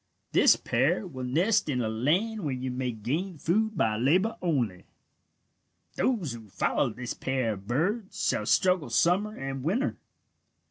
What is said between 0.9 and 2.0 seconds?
will nest in a